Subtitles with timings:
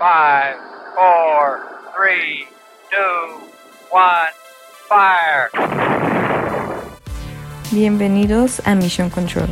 [0.00, 0.06] 5,
[0.94, 1.58] 4,
[1.94, 2.48] 3,
[2.90, 3.42] 2,
[3.92, 4.00] 1,
[4.88, 5.50] fire.
[7.70, 9.50] Bienvenidos a Mission Control,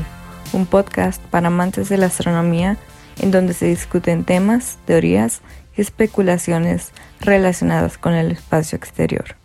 [0.54, 2.78] un podcast para amantes de la astronomía
[3.20, 5.42] en donde se discuten temas, teorías
[5.76, 9.37] y especulaciones relacionadas con el espacio exterior.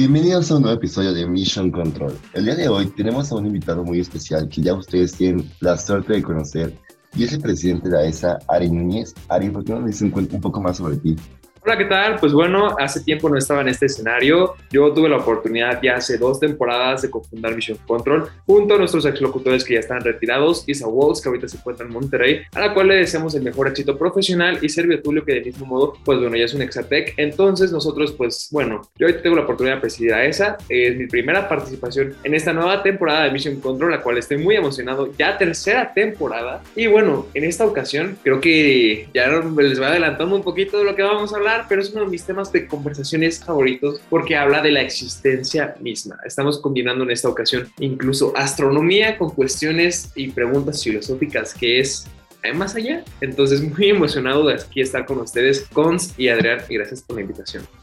[0.00, 2.16] Bienvenidos a un nuevo episodio de Mission Control.
[2.32, 5.76] El día de hoy tenemos a un invitado muy especial que ya ustedes tienen la
[5.76, 6.74] suerte de conocer
[7.14, 9.12] y es el presidente de la ESA, Ari Núñez.
[9.28, 11.16] Ari, ¿por qué no me dicen un poco más sobre ti?
[11.62, 12.16] Hola, ¿qué tal?
[12.18, 14.54] Pues bueno, hace tiempo no estaba en este escenario.
[14.70, 19.04] Yo tuve la oportunidad ya hace dos temporadas de cofundar Mission Control junto a nuestros
[19.04, 22.72] exlocutores que ya están retirados, Isa Walls, que ahorita se encuentra en Monterrey, a la
[22.72, 26.18] cual le deseamos el mejor éxito profesional, y Servio Tulio, que de mismo modo, pues
[26.18, 27.12] bueno, ya es un Exatec.
[27.18, 30.56] Entonces, nosotros, pues bueno, yo hoy tengo la oportunidad de presidir a esa.
[30.66, 34.56] Es mi primera participación en esta nueva temporada de Mission Control, la cual estoy muy
[34.56, 35.12] emocionado.
[35.18, 36.62] Ya tercera temporada.
[36.74, 40.96] Y bueno, en esta ocasión, creo que ya les voy adelantando un poquito de lo
[40.96, 44.62] que vamos a hablar pero es uno de mis temas de conversaciones favoritos porque habla
[44.62, 46.18] de la existencia misma.
[46.24, 52.06] Estamos combinando en esta ocasión incluso astronomía con cuestiones y preguntas filosóficas que es
[52.42, 53.04] ¿hay más allá?
[53.20, 57.22] Entonces, muy emocionado de aquí estar con ustedes, Cons y Adrián, y gracias por la
[57.22, 57.79] invitación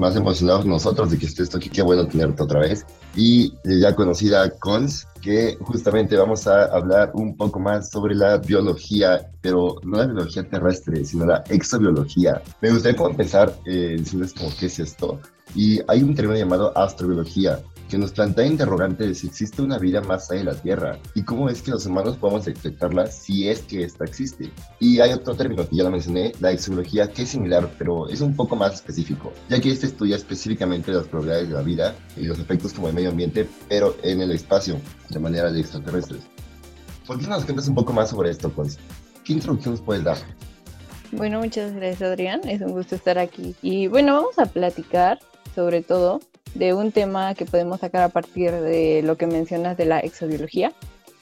[0.00, 1.68] más emocionados nosotros de que estés aquí.
[1.68, 2.84] Qué bueno tenerte otra vez.
[3.14, 9.30] Y ya conocida Cons, que justamente vamos a hablar un poco más sobre la biología,
[9.40, 12.42] pero no la biología terrestre, sino la exobiología.
[12.60, 15.20] Me gustaría empezar eh, diciéndoles como qué es esto.
[15.54, 17.60] Y hay un término llamado astrobiología,
[17.90, 21.48] que nos plantea interrogantes si existe una vida más allá de la Tierra y cómo
[21.50, 24.50] es que los humanos podemos detectarla si es que esta existe.
[24.78, 28.20] Y hay otro término que ya lo mencioné, la exología, que es similar, pero es
[28.20, 32.22] un poco más específico, ya que este estudia específicamente las probabilidades de la vida y
[32.22, 36.22] los efectos como el medio ambiente, pero en el espacio, de manera de extraterrestres.
[37.08, 38.78] ¿Por qué no nos cuentas un poco más sobre esto, pues?
[39.24, 40.16] ¿Qué introducción nos puedes dar?
[41.10, 43.56] Bueno, muchas gracias Adrián, es un gusto estar aquí.
[43.62, 45.18] Y bueno, vamos a platicar
[45.56, 46.20] sobre todo
[46.54, 50.72] de un tema que podemos sacar a partir de lo que mencionas de la exobiología.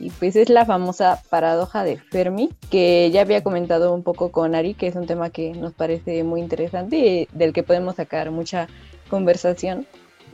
[0.00, 4.54] Y pues es la famosa paradoja de Fermi, que ya había comentado un poco con
[4.54, 8.30] Ari, que es un tema que nos parece muy interesante y del que podemos sacar
[8.30, 8.68] mucha
[9.10, 9.86] conversación.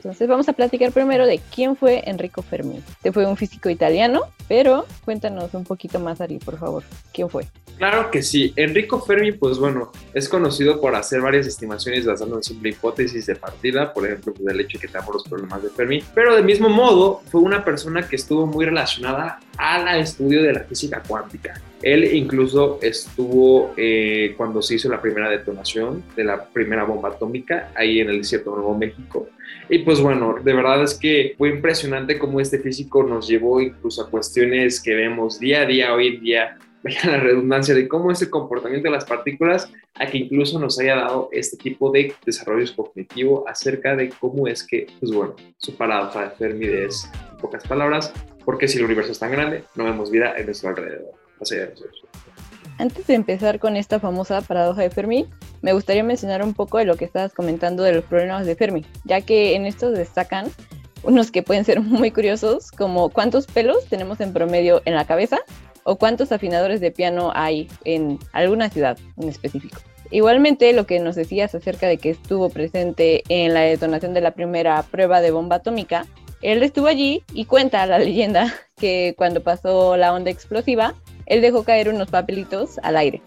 [0.05, 2.77] Entonces vamos a platicar primero de quién fue Enrico Fermi.
[2.77, 6.83] Este fue un físico italiano, pero cuéntanos un poquito más, Ari, por favor.
[7.11, 7.47] ¿Quién fue?
[7.79, 8.53] Claro que sí.
[8.55, 13.35] Enrico Fermi, pues bueno, es conocido por hacer varias estimaciones basando en simple hipótesis de
[13.35, 16.03] partida, por ejemplo, pues, el hecho de que tenemos los problemas de Fermi.
[16.13, 20.61] Pero del mismo modo, fue una persona que estuvo muy relacionada al estudio de la
[20.61, 21.61] física cuántica.
[21.81, 27.71] Él incluso estuvo eh, cuando se hizo la primera detonación de la primera bomba atómica
[27.75, 29.27] ahí en el desierto de Nuevo México.
[29.69, 34.01] Y pues bueno, de verdad es que fue impresionante cómo este físico nos llevó incluso
[34.01, 36.57] a cuestiones que vemos día a día hoy en día
[37.05, 40.95] la redundancia de cómo es el comportamiento de las partículas, a que incluso nos haya
[40.95, 46.25] dado este tipo de desarrollos cognitivo acerca de cómo es que, pues bueno, su paradoja
[46.25, 48.13] de Fermi es, en pocas palabras,
[48.45, 51.11] porque si el universo es tan grande, no vemos vida en nuestro alrededor,
[52.77, 55.27] Antes de empezar con esta famosa paradoja de Fermi,
[55.61, 58.85] me gustaría mencionar un poco de lo que estabas comentando de los problemas de Fermi,
[59.03, 60.51] ya que en estos destacan
[61.03, 65.39] unos que pueden ser muy curiosos, como cuántos pelos tenemos en promedio en la cabeza
[65.83, 69.79] o cuántos afinadores de piano hay en alguna ciudad en específico.
[70.11, 74.31] Igualmente, lo que nos decías acerca de que estuvo presente en la detonación de la
[74.31, 76.05] primera prueba de bomba atómica,
[76.51, 80.93] él estuvo allí y cuenta la leyenda que cuando pasó la onda explosiva,
[81.25, 83.21] él dejó caer unos papelitos al aire.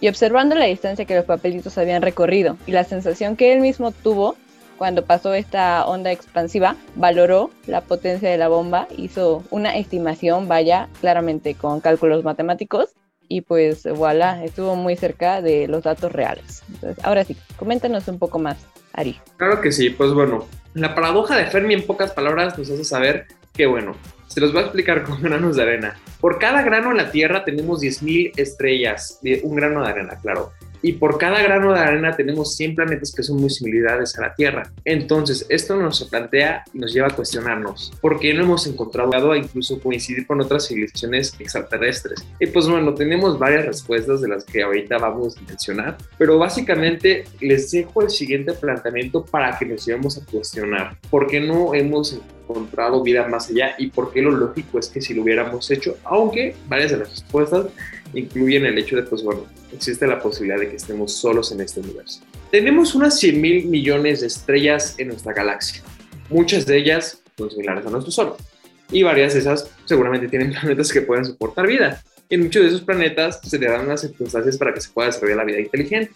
[0.00, 3.90] Y observando la distancia que los papelitos habían recorrido y la sensación que él mismo
[3.90, 4.36] tuvo
[4.76, 10.88] cuando pasó esta onda expansiva, valoró la potencia de la bomba, hizo una estimación, vaya,
[11.00, 12.90] claramente con cálculos matemáticos,
[13.28, 16.62] y pues voilà, estuvo muy cerca de los datos reales.
[16.72, 18.58] Entonces, ahora sí, coméntanos un poco más,
[18.92, 19.20] Ari.
[19.36, 23.26] Claro que sí, pues bueno, la paradoja de Fermi en pocas palabras nos hace saber
[23.52, 23.94] que bueno,
[24.28, 25.96] se los voy a explicar con granos de arena.
[26.20, 30.52] Por cada grano en la Tierra tenemos 10.000 estrellas, un grano de arena, claro
[30.82, 34.34] y por cada grano de arena tenemos 100 planetas que son muy similares a la
[34.34, 34.70] Tierra.
[34.84, 39.38] Entonces, esto nos plantea y nos lleva a cuestionarnos por qué no hemos encontrado a
[39.38, 42.24] incluso coincidir con otras civilizaciones extraterrestres.
[42.40, 47.24] Y pues bueno, tenemos varias respuestas de las que ahorita vamos a mencionar, pero básicamente
[47.40, 52.12] les dejo el siguiente planteamiento para que nos llevemos a cuestionar por qué no hemos
[52.48, 55.96] encontrado vida más allá y por qué lo lógico es que si lo hubiéramos hecho,
[56.04, 57.66] aunque varias de las respuestas
[58.14, 61.80] incluyen el hecho de, pues bueno, existe la posibilidad de que estemos solos en este
[61.80, 62.20] universo.
[62.50, 65.82] Tenemos unas 100 mil millones de estrellas en nuestra galaxia,
[66.30, 68.34] muchas de ellas son similares a nuestro Sol.
[68.90, 72.02] y varias de esas seguramente tienen planetas que pueden soportar vida.
[72.30, 75.38] En muchos de esos planetas se le dan las circunstancias para que se pueda desarrollar
[75.38, 76.12] la vida inteligente.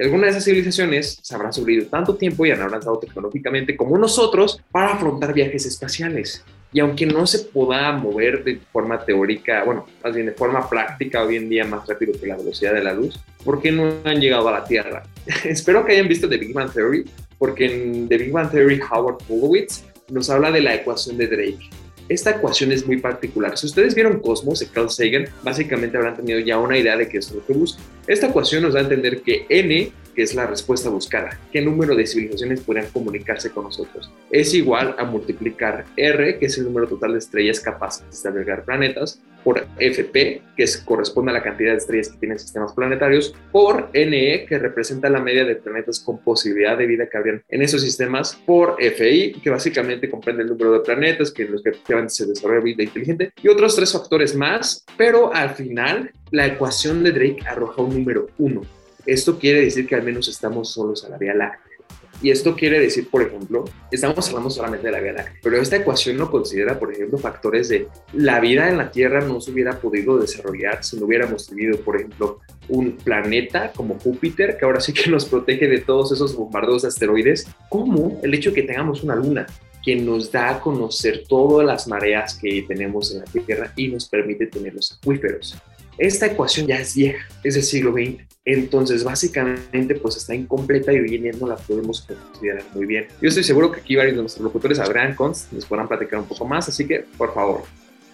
[0.00, 4.60] Algunas de esas civilizaciones se habrán sobrevivido tanto tiempo y han avanzado tecnológicamente como nosotros
[4.72, 6.44] para afrontar viajes espaciales.
[6.74, 11.22] Y aunque no se pueda mover de forma teórica, bueno, más bien de forma práctica
[11.22, 14.20] hoy en día más rápido que la velocidad de la luz, ¿por qué no han
[14.20, 15.04] llegado a la Tierra?
[15.44, 17.04] Espero que hayan visto The Big Bang Theory,
[17.38, 21.70] porque en The Big Bang Theory Howard Wolowitz nos habla de la ecuación de Drake.
[22.08, 23.56] Esta ecuación es muy particular.
[23.56, 27.18] Si ustedes vieron Cosmos de Carl Sagan, básicamente habrán tenido ya una idea de qué
[27.18, 27.80] es lo que busca.
[28.08, 31.94] Esta ecuación nos da a entender que n que es la respuesta buscada, qué número
[31.94, 34.10] de civilizaciones podrían comunicarse con nosotros.
[34.30, 38.64] Es igual a multiplicar R, que es el número total de estrellas capaces de albergar
[38.64, 43.90] planetas, por FP, que corresponde a la cantidad de estrellas que tienen sistemas planetarios, por
[43.92, 47.82] NE, que representa la media de planetas con posibilidad de vida que habrían en esos
[47.82, 51.72] sistemas, por FI, que básicamente comprende el número de planetas que en los que
[52.08, 57.12] se desarrolla vida inteligente, y otros tres factores más, pero al final la ecuación de
[57.12, 61.18] Drake arroja un número 1 esto quiere decir que al menos estamos solos a la
[61.18, 61.74] Vía Láctea.
[62.22, 65.76] Y esto quiere decir, por ejemplo, estamos hablando solamente de la Vía Láctea, pero esta
[65.76, 69.78] ecuación no considera, por ejemplo, factores de la vida en la Tierra no se hubiera
[69.78, 74.92] podido desarrollar si no hubiéramos tenido, por ejemplo, un planeta como Júpiter, que ahora sí
[74.92, 79.02] que nos protege de todos esos bombardeos de asteroides, como el hecho de que tengamos
[79.02, 79.46] una luna
[79.84, 84.08] que nos da a conocer todas las mareas que tenemos en la Tierra y nos
[84.08, 85.58] permite tener los acuíferos.
[85.98, 88.33] Esta ecuación ya es vieja, es del siglo XX.
[88.46, 93.06] Entonces, básicamente, pues está incompleta y hoy en día no la podemos considerar muy bien.
[93.22, 96.26] Yo estoy seguro que aquí varios de nuestros locutores habrán cons, nos podrán platicar un
[96.26, 97.62] poco más, así que, por favor.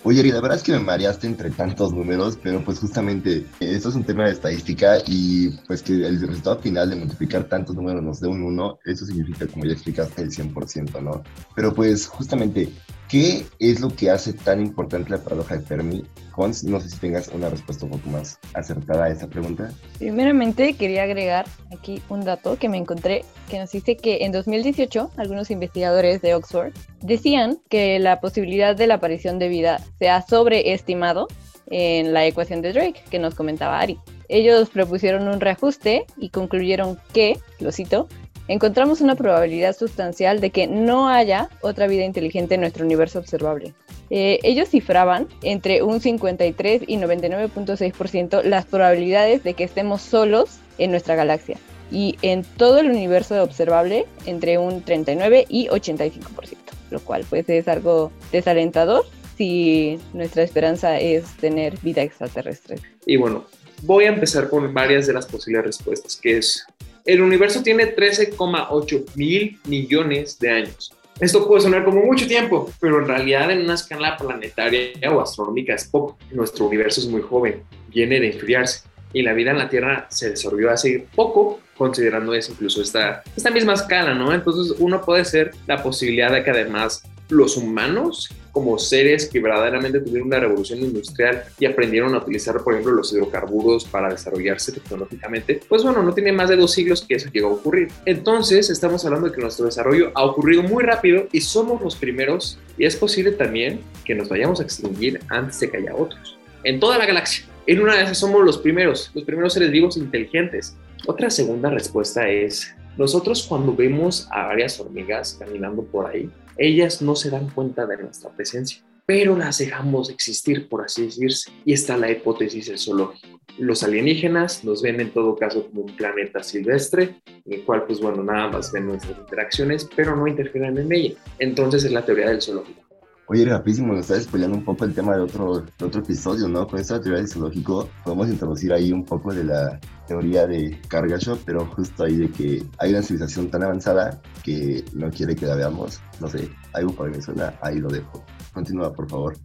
[0.03, 3.95] Oye, la verdad es que me mareaste entre tantos números, pero pues justamente esto es
[3.95, 8.21] un tema de estadística y pues que el resultado final de multiplicar tantos números nos
[8.21, 11.23] dé un 1, eso significa, como ya explicaste, el 100%, ¿no?
[11.55, 12.71] Pero pues justamente
[13.11, 16.05] ¿Qué es lo que hace tan importante la paradoja de Fermi?
[16.31, 19.73] Cons, no sé si tengas una respuesta un poco más acertada a esa pregunta.
[19.99, 21.45] Primeramente, quería agregar
[21.77, 26.37] aquí un dato que me encontré que nos dice que en 2018 algunos investigadores de
[26.37, 26.73] Oxford
[27.03, 31.27] decían que la posibilidad de la aparición de vida se ha sobreestimado
[31.67, 33.99] en la ecuación de Drake que nos comentaba Ari.
[34.29, 38.07] Ellos propusieron un reajuste y concluyeron que, lo cito,
[38.51, 43.75] encontramos una probabilidad sustancial de que no haya otra vida inteligente en nuestro universo observable.
[44.11, 50.91] Eh, ellos cifraban entre un 53 y 99.6% las probabilidades de que estemos solos en
[50.91, 51.59] nuestra galaxia
[51.93, 56.57] y en todo el universo observable entre un 39 y 85%,
[56.91, 59.05] lo cual pues es algo desalentador
[59.37, 62.79] si nuestra esperanza es tener vida extraterrestre.
[63.07, 63.45] Y bueno,
[63.83, 66.67] voy a empezar con varias de las posibles respuestas, que es
[67.05, 70.93] el universo tiene 13,8 mil millones de años.
[71.21, 75.75] Esto puede sonar como mucho tiempo, pero en realidad en una escala planetaria o astronómica
[75.75, 76.17] es poco.
[76.31, 80.31] Nuestro universo es muy joven, viene de enfriarse y la vida en la Tierra se
[80.31, 84.33] desarrolló hace poco, considerando eso incluso esta, esta misma escala, ¿no?
[84.33, 90.01] Entonces uno puede ser la posibilidad de que además los humanos como seres que verdaderamente
[90.01, 95.61] tuvieron una revolución industrial y aprendieron a utilizar, por ejemplo, los hidrocarburos para desarrollarse tecnológicamente,
[95.69, 97.89] pues bueno, no tiene más de dos siglos que eso llegó a ocurrir.
[98.07, 102.59] Entonces, estamos hablando de que nuestro desarrollo ha ocurrido muy rápido y somos los primeros
[102.77, 106.37] y es posible también que nos vayamos a extinguir antes de que haya otros.
[106.65, 107.47] En toda la galaxia.
[107.67, 110.77] En una de esas somos los primeros, los primeros seres vivos inteligentes.
[111.07, 117.17] Otra segunda respuesta es, nosotros cuando vemos a varias hormigas caminando por ahí, ellas no
[117.17, 121.51] se dan cuenta de nuestra presencia, pero las dejamos existir, por así decirse.
[121.65, 123.41] Y está la hipótesis del zoológico.
[123.59, 128.01] Los alienígenas nos ven en todo caso como un planeta silvestre, en el cual, pues
[128.01, 131.15] bueno, nada más ven nuestras interacciones, pero no interfieren en ella.
[131.39, 132.90] Entonces es la teoría del zoológico.
[133.33, 136.67] Oye, rapidísimo, nos estás spoileando un poco el tema de otro, otro episodio, ¿no?
[136.67, 141.39] Con esta teoría del zoológico podemos introducir ahí un poco de la teoría de Kargashev,
[141.47, 145.55] pero justo ahí de que hay una civilización tan avanzada que no quiere que la
[145.55, 146.01] veamos.
[146.19, 148.25] No sé, algo para mí suena, ahí lo dejo.
[148.53, 149.37] Continúa, por favor.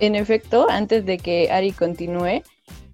[0.00, 2.42] En efecto, antes de que Ari continúe,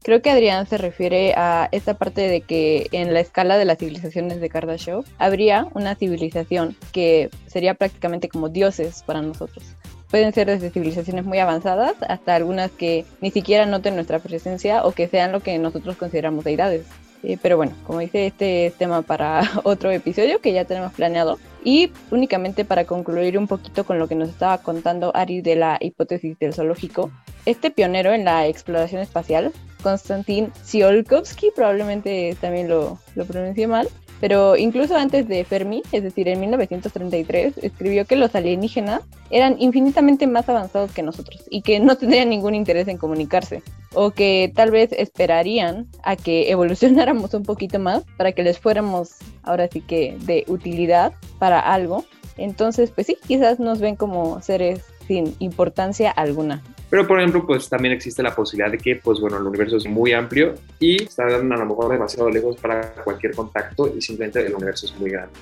[0.03, 3.79] creo que Adrián se refiere a esta parte de que en la escala de las
[3.79, 9.75] civilizaciones de Kardashev habría una civilización que sería prácticamente como dioses para nosotros
[10.11, 14.93] pueden ser desde civilizaciones muy avanzadas hasta algunas que ni siquiera noten nuestra presencia o
[14.93, 16.87] que sean lo que nosotros consideramos deidades.
[17.23, 21.39] Eh, pero bueno, como dice, este es tema para otro episodio que ya tenemos planeado.
[21.65, 25.79] Y únicamente para concluir un poquito con lo que nos estaba contando Ari de la
[25.81, 27.11] hipótesis del zoológico,
[27.47, 33.89] este pionero en la exploración espacial, Konstantin Tsiolkovsky, probablemente también lo, lo pronuncié mal,
[34.21, 40.27] pero incluso antes de Fermi, es decir, en 1933, escribió que los alienígenas eran infinitamente
[40.27, 44.71] más avanzados que nosotros y que no tendrían ningún interés en comunicarse, o que tal
[44.71, 50.17] vez esperarían a que evolucionáramos un poquito más para que les fuéramos ahora sí que
[50.21, 52.05] de utilidad para algo.
[52.37, 56.63] Entonces, pues sí, quizás nos ven como seres sin importancia alguna.
[56.95, 59.85] Pero, por ejemplo, pues también existe la posibilidad de que, pues bueno, el universo es
[59.85, 64.55] muy amplio y está a lo mejor demasiado lejos para cualquier contacto y simplemente el
[64.55, 65.33] universo es muy grande.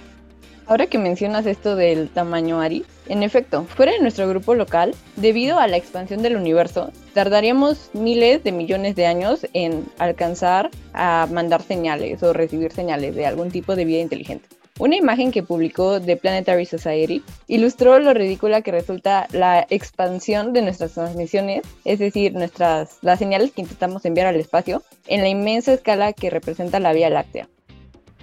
[0.67, 5.59] Ahora que mencionas esto del tamaño Ari, en efecto, fuera de nuestro grupo local, debido
[5.59, 11.61] a la expansión del universo, tardaríamos miles de millones de años en alcanzar a mandar
[11.61, 14.49] señales o recibir señales de algún tipo de vida inteligente.
[14.83, 20.61] Una imagen que publicó The Planetary Society ilustró lo ridícula que resulta la expansión de
[20.61, 25.73] nuestras transmisiones, es decir, nuestras, las señales que intentamos enviar al espacio, en la inmensa
[25.73, 27.49] escala que representa la Vía Láctea.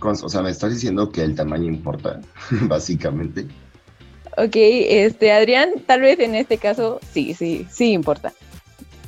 [0.02, 2.20] O sea, me estás diciendo que el tamaño importa,
[2.64, 3.46] básicamente.
[4.36, 8.34] Ok, este, Adrián, tal vez en este caso sí, sí, sí importa.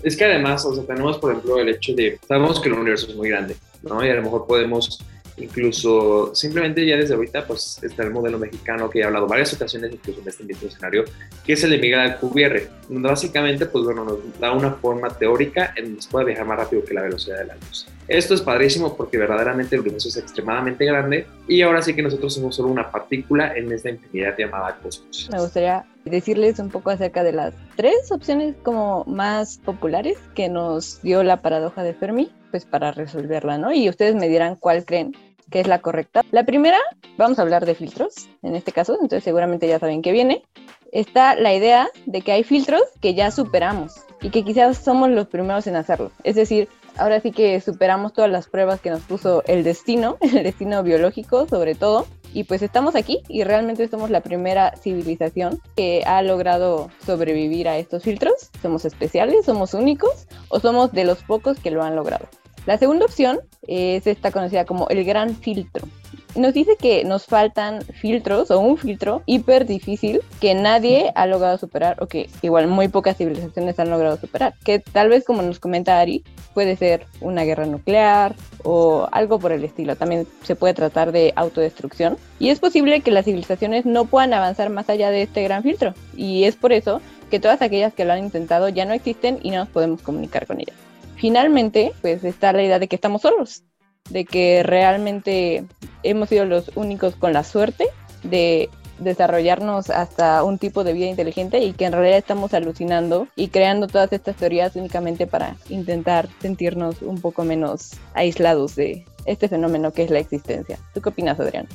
[0.04, 3.08] Es que además, o sea, tenemos, por ejemplo, el hecho de, sabemos que el universo
[3.10, 4.06] es muy grande, ¿no?
[4.06, 5.04] Y a lo mejor podemos
[5.42, 9.92] Incluso simplemente ya desde ahorita pues está el modelo mexicano que he hablado varias ocasiones,
[9.92, 11.06] incluso en este mismo escenario,
[11.46, 12.70] que es el de Miguel Alcubierre.
[12.90, 16.86] Básicamente pues bueno, nos da una forma teórica en donde se puede viajar más rápido
[16.86, 17.88] que la velocidad de la luz.
[18.08, 22.34] Esto es padrísimo porque verdaderamente el universo es extremadamente grande y ahora sí que nosotros
[22.34, 25.30] somos solo una partícula en esta infinidad llamada cosmos.
[25.32, 31.02] Me gustaría decirles un poco acerca de las tres opciones como más populares que nos
[31.02, 33.72] dio la paradoja de Fermi, pues para resolverla, ¿no?
[33.72, 35.16] Y ustedes me dirán cuál creen
[35.52, 36.24] que es la correcta.
[36.32, 36.80] La primera,
[37.18, 40.44] vamos a hablar de filtros, en este caso, entonces seguramente ya saben que viene.
[40.92, 45.28] Está la idea de que hay filtros que ya superamos y que quizás somos los
[45.28, 46.12] primeros en hacerlo.
[46.24, 46.68] Es decir,
[46.98, 51.48] ahora sí que superamos todas las pruebas que nos puso el destino, el destino biológico
[51.48, 56.90] sobre todo, y pues estamos aquí y realmente somos la primera civilización que ha logrado
[57.06, 58.50] sobrevivir a estos filtros.
[58.62, 62.28] Somos especiales, somos únicos o somos de los pocos que lo han logrado.
[62.66, 65.88] La segunda opción es esta conocida como el gran filtro.
[66.36, 71.58] Nos dice que nos faltan filtros o un filtro hiper difícil que nadie ha logrado
[71.58, 74.54] superar o que igual muy pocas civilizaciones han logrado superar.
[74.64, 79.52] Que tal vez como nos comenta Ari, puede ser una guerra nuclear o algo por
[79.52, 79.98] el estilo.
[79.98, 82.18] También se puede tratar de autodestrucción.
[82.40, 85.96] Y es posible que las civilizaciones no puedan avanzar más allá de este gran filtro.
[86.16, 89.52] Y es por eso que todas aquellas que lo han intentado ya no existen y
[89.52, 90.91] no nos podemos comunicar con ellas
[91.22, 93.64] finalmente, pues está la idea de que estamos solos,
[94.10, 95.64] de que realmente
[96.02, 97.86] hemos sido los únicos con la suerte
[98.24, 103.50] de desarrollarnos hasta un tipo de vida inteligente y que en realidad estamos alucinando y
[103.50, 109.94] creando todas estas teorías únicamente para intentar sentirnos un poco menos aislados de este fenómeno
[109.94, 110.80] que es la existencia.
[110.94, 111.68] ¿Tú qué opinas, Adrián?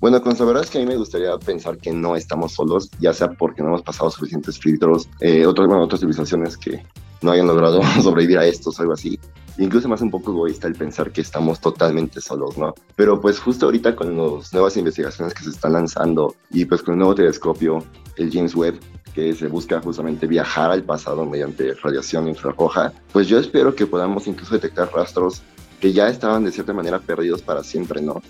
[0.00, 2.90] Bueno, con la verdad es que a mí me gustaría pensar que no estamos solos,
[3.00, 6.82] ya sea porque no hemos pasado suficientes filtros, eh, otras, otras civilizaciones que
[7.22, 9.18] no hayan logrado sobrevivir a estos algo así.
[9.58, 12.74] Incluso más un poco egoísta el pensar que estamos totalmente solos, ¿no?
[12.96, 16.94] Pero pues justo ahorita con las nuevas investigaciones que se están lanzando y pues con
[16.94, 17.84] el nuevo telescopio,
[18.16, 18.80] el James Webb,
[19.14, 24.26] que se busca justamente viajar al pasado mediante radiación infrarroja, pues yo espero que podamos
[24.26, 25.42] incluso detectar rastros
[25.80, 28.22] que ya estaban de cierta manera perdidos para siempre, ¿no?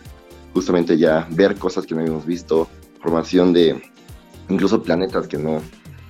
[0.54, 2.68] Justamente ya ver cosas que no habíamos visto,
[3.00, 3.80] formación de
[4.48, 5.60] incluso planetas que no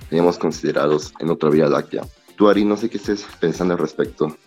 [0.09, 2.03] teníamos considerados en otra Vía Láctea.
[2.35, 4.37] Tú, no sé qué estés pensando al respecto.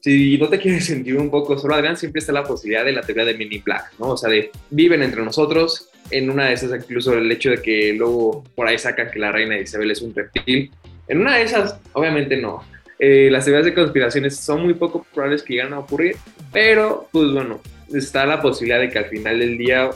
[0.00, 3.02] Si no te quieres sentir un poco solo, Adrián, siempre está la posibilidad de la
[3.02, 4.10] teoría de mini black, ¿no?
[4.10, 5.88] O sea, de viven entre nosotros.
[6.10, 9.32] En una de esas, incluso el hecho de que luego por ahí sacan que la
[9.32, 10.70] reina Isabel es un reptil.
[11.08, 12.62] En una de esas, obviamente no.
[12.98, 16.16] Eh, las teorías de conspiraciones son muy poco probables que lleguen a ocurrir,
[16.52, 17.60] pero pues bueno,
[17.92, 19.90] está la posibilidad de que al final del día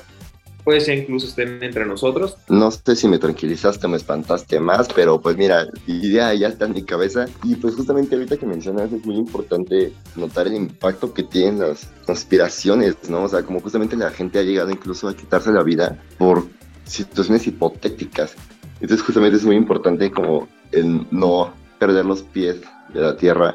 [0.69, 2.37] puede ser incluso estén entre nosotros.
[2.51, 6.67] No sé si me tranquilizaste o me espantaste más, pero pues mira, idea ya está
[6.67, 11.15] en mi cabeza y pues justamente ahorita que mencionas es muy importante notar el impacto
[11.15, 13.23] que tienen las conspiraciones, ¿no?
[13.23, 16.45] O sea, como justamente la gente ha llegado incluso a quitarse la vida por
[16.85, 18.35] situaciones hipotéticas.
[18.83, 22.61] Entonces justamente es muy importante como el no perder los pies
[22.93, 23.55] de la tierra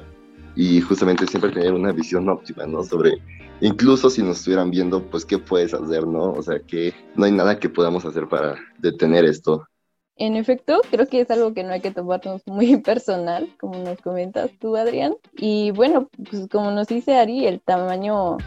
[0.56, 2.84] y justamente siempre tener una visión óptima, ¿no?
[2.84, 3.18] Sobre
[3.62, 6.34] incluso si nos estuvieran viendo, pues qué puedes hacer, ¿no?
[6.34, 9.68] O sea, que no hay nada que podamos hacer para detener esto.
[10.16, 14.00] En efecto, creo que es algo que no hay que tomarnos muy personal, como nos
[14.02, 15.16] comentas tú, Adrián.
[15.38, 18.38] Y bueno, pues como nos dice Ari, el tamaño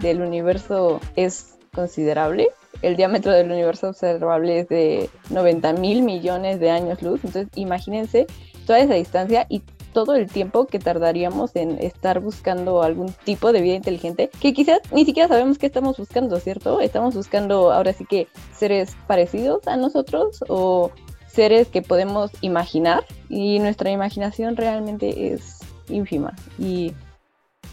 [0.00, 2.48] del universo es considerable.
[2.82, 7.20] El diámetro del universo observable es de 90 mil millones de años luz.
[7.24, 8.26] Entonces, imagínense
[8.66, 9.60] toda esa distancia y
[9.94, 14.80] todo el tiempo que tardaríamos en estar buscando algún tipo de vida inteligente, que quizás
[14.92, 16.80] ni siquiera sabemos qué estamos buscando, ¿cierto?
[16.80, 20.90] Estamos buscando ahora sí que seres parecidos a nosotros o
[21.26, 26.34] seres que podemos imaginar y nuestra imaginación realmente es ínfima.
[26.58, 26.92] Y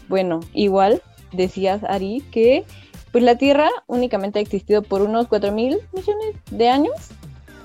[0.08, 1.02] bueno, igual
[1.32, 2.64] decías, Ari, que
[3.10, 6.94] pues la Tierra únicamente ha existido por unos 4 mil millones de años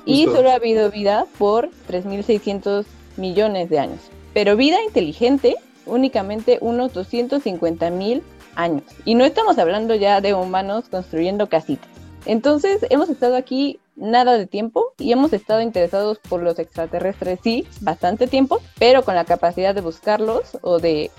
[0.05, 2.85] y solo ha habido vida por 3.600
[3.17, 3.99] millones de años.
[4.37, 5.55] Pero vida inteligente,
[5.87, 8.21] únicamente unos 250 mil
[8.53, 8.83] años.
[9.03, 11.89] Y no estamos hablando ya de humanos construyendo casitas.
[12.27, 17.65] Entonces hemos estado aquí nada de tiempo y hemos estado interesados por los extraterrestres, sí,
[17.81, 21.09] bastante tiempo, pero con la capacidad de buscarlos o de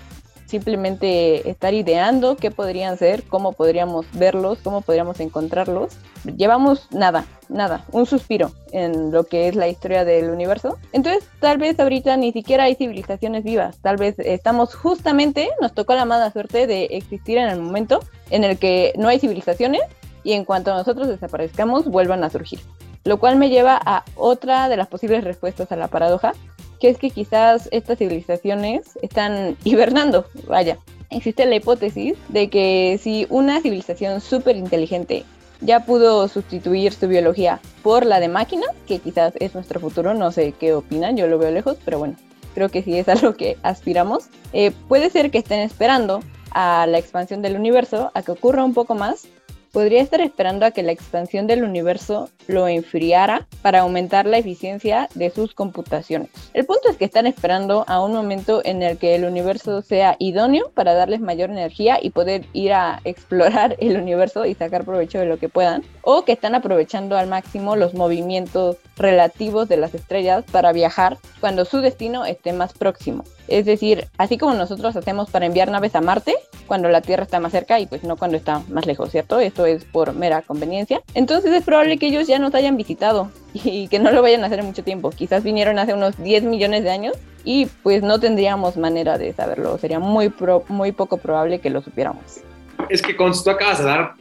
[0.45, 5.97] simplemente estar ideando qué podrían ser, cómo podríamos verlos, cómo podríamos encontrarlos.
[6.37, 10.77] Llevamos nada, nada, un suspiro en lo que es la historia del universo.
[10.93, 15.95] Entonces, tal vez ahorita ni siquiera hay civilizaciones vivas, tal vez estamos justamente, nos tocó
[15.95, 19.81] la mala suerte de existir en el momento en el que no hay civilizaciones
[20.23, 22.59] y en cuanto nosotros desaparezcamos vuelvan a surgir.
[23.03, 26.33] Lo cual me lleva a otra de las posibles respuestas a la paradoja,
[26.79, 30.77] que es que quizás estas civilizaciones están hibernando, vaya.
[31.11, 35.25] Existe la hipótesis de que si una civilización súper inteligente
[35.61, 40.31] ya pudo sustituir su biología por la de máquinas, que quizás es nuestro futuro, no
[40.31, 42.15] sé qué opinan, yo lo veo lejos, pero bueno,
[42.53, 46.87] creo que sí es a lo que aspiramos, eh, puede ser que estén esperando a
[46.87, 49.27] la expansión del universo, a que ocurra un poco más
[49.71, 55.09] podría estar esperando a que la expansión del universo lo enfriara para aumentar la eficiencia
[55.15, 56.29] de sus computaciones.
[56.53, 60.15] El punto es que están esperando a un momento en el que el universo sea
[60.19, 65.19] idóneo para darles mayor energía y poder ir a explorar el universo y sacar provecho
[65.19, 69.93] de lo que puedan, o que están aprovechando al máximo los movimientos relativos de las
[69.93, 73.23] estrellas para viajar cuando su destino esté más próximo.
[73.49, 76.35] Es decir, así como nosotros hacemos para enviar naves a Marte,
[76.67, 79.39] cuando la Tierra está más cerca y pues no cuando está más lejos, ¿cierto?
[79.39, 81.01] Esto es por mera conveniencia.
[81.15, 84.47] Entonces es probable que ellos ya nos hayan visitado y que no lo vayan a
[84.47, 85.09] hacer en mucho tiempo.
[85.09, 89.77] Quizás vinieron hace unos 10 millones de años y pues no tendríamos manera de saberlo.
[89.79, 90.31] Sería muy,
[90.67, 92.41] muy poco probable que lo supiéramos.
[92.89, 94.13] Es que con tú acabas de dar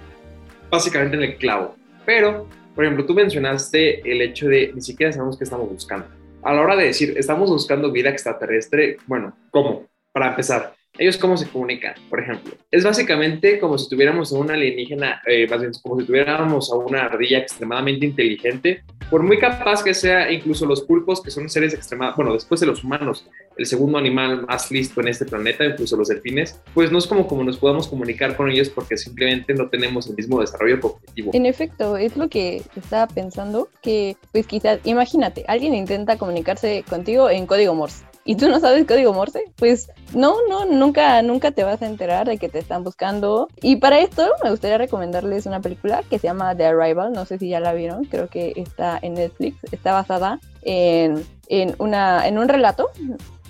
[0.70, 1.74] básicamente en el clavo.
[2.06, 6.06] Pero, por ejemplo, tú mencionaste el hecho de ni siquiera sabemos qué estamos buscando.
[6.42, 9.86] A la hora de decir, estamos buscando vida extraterrestre, bueno, ¿cómo?
[10.12, 12.54] Para empezar, ellos cómo se comunican, por ejemplo.
[12.70, 15.48] Es básicamente como si tuviéramos a una alienígena, eh,
[15.82, 20.82] como si tuviéramos a una ardilla extremadamente inteligente, por muy capaz que sea, incluso los
[20.82, 25.00] pulpos, que son seres extremadamente, bueno, después de los humanos, el segundo animal más listo
[25.00, 28.50] en este planeta, incluso los delfines, pues no es como, como nos podamos comunicar con
[28.50, 31.30] ellos porque simplemente no tenemos el mismo desarrollo cognitivo.
[31.34, 37.30] En efecto, es lo que estaba pensando, que pues quizás, imagínate, alguien intenta comunicarse contigo
[37.30, 41.64] en código Morse y tú no sabes código Morse, pues no, no, nunca, nunca te
[41.64, 43.48] vas a enterar de que te están buscando.
[43.62, 47.38] Y para esto me gustaría recomendarles una película que se llama The Arrival, no sé
[47.38, 52.36] si ya la vieron, creo que está en Netflix, está basada en, en, una, en
[52.36, 52.90] un relato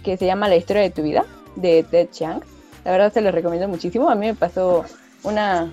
[0.04, 1.24] que se llama La historia de tu vida,
[1.56, 2.40] de Ted Chiang.
[2.84, 4.84] La verdad se los recomiendo muchísimo, a mí me pasó
[5.24, 5.72] una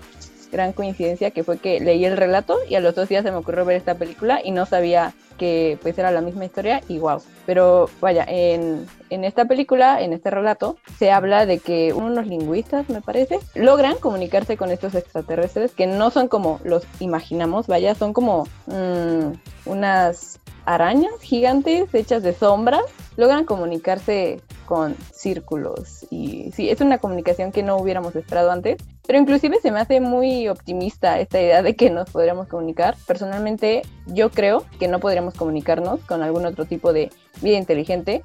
[0.55, 3.37] gran coincidencia que fue que leí el relato y a los dos días se me
[3.37, 7.21] ocurrió ver esta película y no sabía que pues era la misma historia y wow.
[7.45, 12.87] Pero vaya, en, en esta película, en este relato, se habla de que unos lingüistas,
[12.89, 18.13] me parece, logran comunicarse con estos extraterrestres que no son como los imaginamos, vaya, son
[18.13, 19.33] como mmm,
[19.65, 22.85] unas arañas gigantes hechas de sombras,
[23.17, 29.19] logran comunicarse con círculos y sí, es una comunicación que no hubiéramos esperado antes, pero
[29.19, 32.95] inclusive se me hace muy optimista esta idea de que nos podríamos comunicar.
[33.07, 38.21] Personalmente yo creo que no podríamos comunicarnos con algún otro tipo de vida inteligente,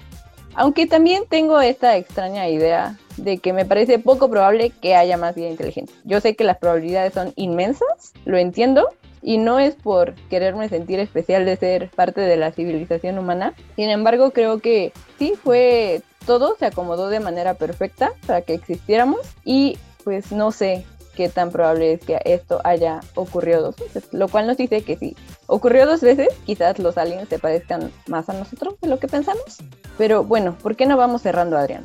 [0.54, 5.34] aunque también tengo esta extraña idea de que me parece poco probable que haya más
[5.34, 5.92] vida inteligente.
[6.04, 8.88] Yo sé que las probabilidades son inmensas, lo entiendo,
[9.22, 13.54] y no es por quererme sentir especial de ser parte de la civilización humana.
[13.76, 19.20] Sin embargo, creo que sí fue todo se acomodó de manera perfecta para que existiéramos
[19.44, 20.84] y pues no sé
[21.14, 24.96] qué tan probable es que esto haya ocurrido dos veces, lo cual nos dice que
[24.96, 29.08] si ocurrió dos veces, quizás los aliens se parezcan más a nosotros de lo que
[29.08, 29.58] pensamos.
[29.98, 31.82] Pero bueno, ¿por qué no vamos cerrando, Adrián?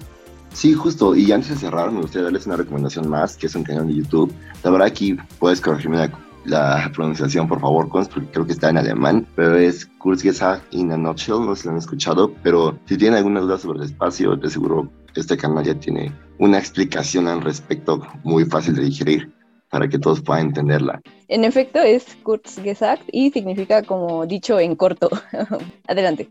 [0.54, 1.15] Sí, justo.
[1.15, 3.95] Y antes de cerrar, me gustaría darles una recomendación más, que es un canal de
[3.95, 4.34] YouTube.
[4.63, 6.12] La verdad aquí puedes corregirme la
[6.45, 10.97] la pronunciación, por favor, porque creo que está en alemán, pero es Kurzgesagt in a
[10.97, 14.36] nutshell, no sé si lo han escuchado, pero si tienen alguna duda sobre el espacio,
[14.36, 19.32] de seguro este canal ya tiene una explicación al respecto muy fácil de digerir.
[19.69, 21.02] para que todos puedan entenderla.
[21.28, 25.10] En efecto, es kurz gesagt y significa como dicho en corto.
[25.88, 26.30] Adelante.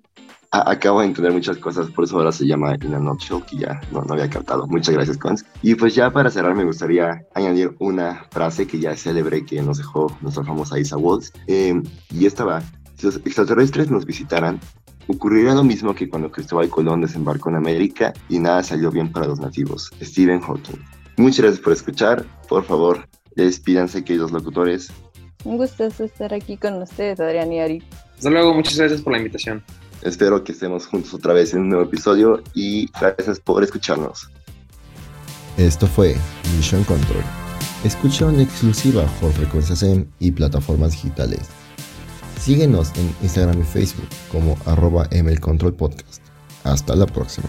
[0.50, 3.80] acabo de entender muchas cosas, por eso ahora se llama In a Nutshell, que ya
[3.92, 4.66] no, no había captado.
[4.66, 5.44] Muchas gracias, Cons.
[5.62, 9.60] Y pues ya para cerrar, me gustaría añadir una frase que ya es célebre que
[9.60, 11.30] nos dejó nuestra famosa Isa Waltz.
[11.46, 12.62] Eh, y esta va:
[12.96, 14.58] Si los extraterrestres nos visitaran,
[15.06, 19.26] ocurriría lo mismo que cuando Cristóbal Colón desembarcó en América y nada salió bien para
[19.26, 19.90] los nativos.
[20.02, 20.78] Stephen Hawking.
[21.16, 22.24] Muchas gracias por escuchar.
[22.48, 24.92] Por favor, despídanse, queridos locutores.
[25.44, 27.82] Un gusto estar aquí con ustedes, Adrián y Ari.
[28.16, 29.62] Hasta luego, muchas gracias por la invitación.
[30.02, 34.28] Espero que estemos juntos otra vez en un nuevo episodio y gracias por escucharnos.
[35.56, 36.16] Esto fue
[36.56, 37.22] Mission Control.
[37.84, 41.40] Escucha en exclusiva por Frecuencias M y plataformas digitales.
[42.44, 45.08] Síguenos en Instagram y Facebook como arroba
[45.40, 46.20] Control Podcast.
[46.62, 47.48] Hasta la próxima.